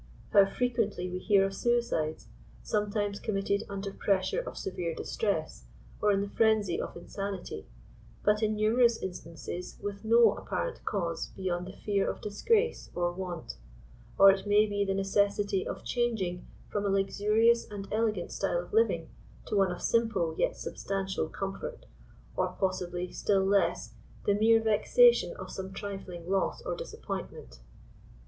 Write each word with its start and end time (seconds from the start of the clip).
How 0.33 0.47
frequently 0.47 1.11
we 1.11 1.19
hear 1.19 1.45
of 1.45 1.53
suicides, 1.53 2.27
sometimes 2.63 3.19
committedunder 3.19 3.95
pressure 3.95 4.39
of 4.39 4.57
severe 4.57 4.95
distress 4.95 5.65
or 6.01 6.11
in 6.11 6.21
the 6.21 6.29
frenzy 6.29 6.81
of 6.81 6.97
insanity, 6.97 7.67
but 8.23 8.41
in 8.41 8.55
numerous 8.55 8.99
instances 8.99 9.77
with 9.79 10.03
no 10.03 10.31
apparent 10.37 10.83
cause 10.85 11.27
beyond 11.27 11.67
the 11.67 11.77
fear 11.85 12.09
of 12.09 12.19
disgrace 12.19 12.89
or 12.95 13.11
want, 13.13 13.57
or 14.17 14.31
it 14.31 14.47
may 14.47 14.65
be 14.65 14.83
the 14.83 14.95
necessity 14.95 15.67
of 15.67 15.83
changing 15.85 16.47
from 16.67 16.83
a 16.83 16.89
luxurious 16.89 17.69
and 17.69 17.87
ele 17.93 18.11
gant 18.11 18.31
style 18.31 18.57
of 18.57 18.73
living, 18.73 19.07
to 19.45 19.55
one 19.55 19.71
of 19.71 19.83
simple 19.83 20.33
yet 20.35 20.57
substantial 20.57 21.29
comfort, 21.29 21.85
or 22.35 22.55
possibly 22.59 23.11
still 23.11 23.45
less, 23.45 23.93
the 24.25 24.31
jjiere 24.33 24.63
vexation 24.63 25.31
of 25.37 25.51
some 25.51 25.71
trifling 25.71 26.27
loss 26.27 26.59
or 26.63 26.75
disappointment/ 26.75 26.81
WHERE 27.29 27.45
RESTRAINT 27.45 27.45
IS 27.51 27.57
MOST 27.59 27.61
NEEDED. 27.61 27.65